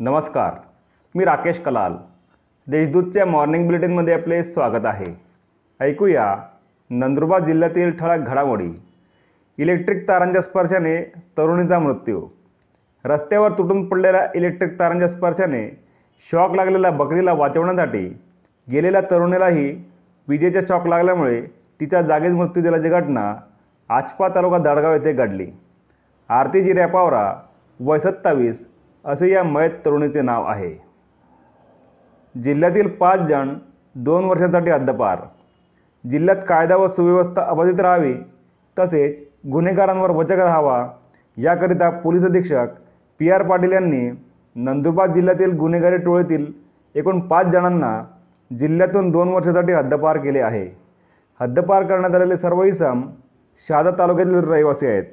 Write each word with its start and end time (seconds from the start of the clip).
नमस्कार 0.00 0.54
मी 1.14 1.24
राकेश 1.24 1.58
कलाल. 1.64 1.94
देशदूतच्या 2.66 3.24
मॉर्निंग 3.26 3.64
बुलेटिनमध्ये 3.66 4.14
आपले 4.14 4.42
स्वागत 4.44 4.86
आहे. 4.86 5.06
ऐकूया 5.80 6.24
नंदुरबार 6.90 7.44
जिल्ह्यातील 7.44 7.90
ठळक 7.98 8.26
घडामोडी. 8.28 8.70
इलेक्ट्रिक 9.58 10.02
तारांच्या 10.08 10.42
स्पर्शाने 10.42 10.96
तरुणीचा 11.38 11.78
मृत्यू. 11.78 12.20
रस्त्यावर 13.04 13.52
तुटून 13.58 13.84
पडलेल्या 13.88 14.26
इलेक्ट्रिक 14.34 14.78
तारांच्या 14.78 15.08
स्पर्शाने 15.08 15.62
शॉक 16.30 16.54
लागलेल्या 16.56 16.90
बकरीला 16.90 17.32
वाचवण्यासाठी 17.32 18.06
गेलेल्या 18.68 19.00
तरुणीलाही 19.10 19.70
विजेचा 20.28 20.60
शॉक 20.68 20.86
लागल्यामुळे 20.86 21.40
तिच्या 21.80 22.02
जागीच 22.02 22.32
मृत्यू 22.32 22.62
झाल्याची 22.62 22.88
घटना 22.88 23.34
आचपा 23.90 24.28
तालुका 24.34 24.58
दडगाव 24.58 24.92
येथे 24.92 25.12
घडली. 25.12 25.50
आरती 26.30 26.64
जिऱ्या 26.64 26.88
पावरा 26.88 27.32
वय 27.80 27.98
सत्तावीस 27.98 28.66
असे 29.04 29.30
या 29.30 29.42
मयत 29.42 29.70
तरुणीचे 29.84 30.20
नाव 30.22 30.44
आहे. 30.44 30.74
जिल्ह्यातील 32.34 32.88
पाच 32.88 33.20
जण 33.20 33.54
दोन 33.94 34.24
वर्षांसाठी 34.24 34.70
हद्दपार 34.70 35.18
जिल्ह्यात 36.04 36.36
कायदा 36.48 36.76
व 36.76 36.86
सुव्यवस्था 36.86 37.42
अबाधित 37.42 37.80
राहावी 37.80 38.14
तसेच 38.76 39.16
गुन्हेगारांवर 39.52 40.10
वचक 40.10 40.38
राहावा 40.38 40.86
याकरिता 41.36 41.90
पोलीस 41.90 42.24
अधीक्षक 42.24 42.66
पी 43.20 43.30
आर 43.30 43.42
पाटील 43.42 43.72
यांनी 43.72 44.08
नंदुरबार 44.56 45.10
जिल्ह्यातील 45.12 45.56
गुन्हेगारी 45.56 45.96
टोळीतील 45.96 46.46
एकूण 46.94 47.20
पाच 47.20 47.46
जणांना 47.46 48.02
जिल्ह्यातून 48.50 49.10
दोन 49.10 49.28
वर्षासाठी 49.28 49.72
हद्दपार 49.72 50.16
केले 50.16 50.40
आहे. 50.40 50.66
हद्दपार 51.40 51.82
करण्यात 51.82 52.14
आलेले 52.14 52.36
सर्व 52.36 52.62
इसम 52.62 53.02
शहादा 53.68 53.90
तालुक्यातील 53.90 54.34
रहिवासी 54.34 54.86
आहेत. 54.86 55.04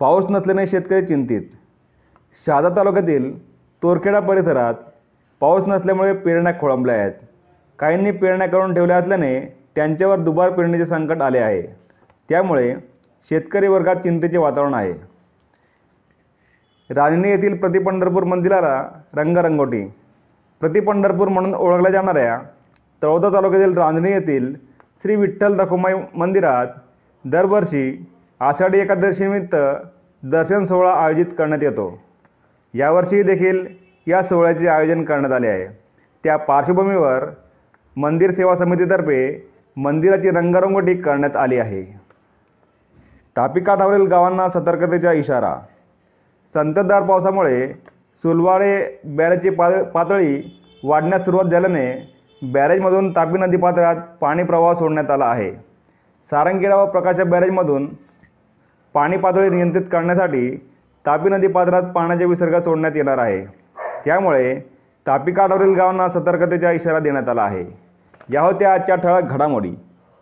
पाऊस 0.00 0.24
नसल्याने 0.30 0.66
शेतकरी 0.66 1.06
चिंतित. 1.06 1.42
शहादा 2.46 2.68
तालुक्यातील 2.68 3.32
तोरखेडा 3.82 4.20
परिसरात 4.20 4.74
पाऊस 5.40 5.68
नसल्यामुळे 5.68 6.12
पेरण्या 6.12 6.52
खोळंबल्या 6.60 6.94
आहेत. 6.94 7.12
काहींनी 7.78 8.10
पेरण्या 8.10 8.48
करून 8.48 8.74
ठेवल्या 8.74 8.96
असल्याने 8.96 9.40
त्यांच्यावर 9.76 10.18
दुबार 10.18 10.50
पेरणीचे 10.50 10.86
संकट 10.86 11.22
आले 11.22 11.38
आहे. 11.38 11.62
त्यामुळे 12.28 12.74
शेतकरी 13.30 13.68
वर्गात 13.68 13.96
चिंतेचे 13.96 14.38
वातावरण 14.38 14.74
आहे. 14.74 14.92
राजणी 16.90 17.28
येथील 17.28 17.56
प्रतिपंढरपूर 17.56 18.24
मंदिराला 18.24 18.82
रंगरंगोटी. 19.14 19.84
प्रतिपंढरपूर 20.60 21.28
म्हणून 21.28 21.54
ओळखल्या 21.54 21.92
जाणाऱ्या 21.92 22.38
तळोदा 23.02 23.28
तालुक्यातील 23.28 23.76
रांजणी 23.78 24.10
येथील 24.12 24.54
श्री 25.02 25.16
विठ्ठल 25.16 25.60
रखुमाई 25.60 25.94
मंदिरात 26.14 26.66
दरवर्षी 27.24 28.06
आषाढी 28.44 28.78
एकादशीनिमित्त 28.78 29.54
दर्शन 30.22 30.64
सोहळा 30.64 30.92
आयोजित 30.94 31.26
करण्यात 31.38 31.62
येतो. 31.62 31.86
यावर्षी 32.74 33.22
देखील 33.22 33.66
या 34.06 34.22
सोहळ्याचे 34.22 34.66
आयोजन 34.68 35.04
करण्यात 35.04 35.32
आले 35.32 35.48
आहे. 35.48 35.66
त्या 36.24 36.36
पार्श्वभूमीवर 36.36 37.24
मंदिर 37.96 38.30
सेवा 38.30 38.56
समितीतर्फे 38.56 39.50
मंदिराची 39.76 40.30
रंगरंगोटी 40.30 40.94
करण्यात 40.94 41.36
आली 41.36 41.58
आहे. 41.58 41.82
तापी 43.36 43.60
काठावरील 43.60 44.06
गावांना 44.06 44.48
सतर्कतेचा 44.48 45.12
इशारा. 45.12 45.54
संततधार 46.54 47.02
पावसामुळे 47.02 47.66
सुलवाडे 48.24 49.00
बॅरेजची 49.04 49.50
पा 49.50 49.82
पातळी 49.82 50.42
वाढण्यास 50.84 51.24
सुरुवात 51.24 51.44
झाल्याने 51.44 51.90
बॅरेजमधून 52.42 53.10
तापी 53.10 53.38
नदी 53.38 53.56
पात्रात 53.56 53.96
पाणी 54.20 54.42
प्रवाह 54.42 54.72
सोडण्यात 54.72 55.10
आला 55.10 55.24
आहे. 55.24 55.52
सारंगखेडा 56.30 56.76
व 56.76 56.86
प्रकाशा 56.86 57.24
बॅरेजमधून 57.24 57.88
पाणी 58.94 59.16
पातळी 59.16 59.48
नियंत्रित 59.48 59.84
करण्यासाठी 59.92 60.56
तापी 61.06 61.28
नदी 61.28 61.46
पात्रात 61.46 61.82
पाण्याचे 61.82 62.24
विसर्ग 62.24 62.58
सोडण्यात 62.58 62.92
येणार 62.94 63.18
आहे. 63.18 63.44
त्यामुळे 64.04 64.60
तापी 65.06 65.32
काठावरील 65.32 65.74
गावांना 65.74 66.08
सतर्कतेचा 66.08 66.72
इशारा 66.72 66.98
देण्यात 66.98 67.28
आला 67.28 67.42
आहे. 67.42 67.64
या 68.28 68.42
होत्या 68.42 68.72
आजच्या 68.72 68.94
ठळक 68.94 69.22
घडामोडी. 69.22 69.72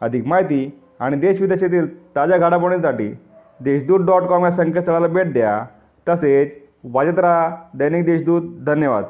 अधिक 0.00 0.26
माहिती 0.26 0.80
आणि 1.00 1.16
देशविदेशातील 1.16 2.16
ताज्या 2.16 2.38
घडामोडींसाठी 2.38 3.14
देशदूत 3.60 4.06
डॉट 4.06 4.22
कॉम 4.22 4.44
या 4.44 4.50
संकेतस्थळाला 4.50 5.06
भेट 5.06 5.32
द्या. 5.32 5.64
तसेच 6.08 6.52
वाजत 6.84 7.18
राहा 7.18 7.56
दैनिक 7.74 8.04
देशदूत. 8.04 8.42
धन्यवाद. 8.66 9.04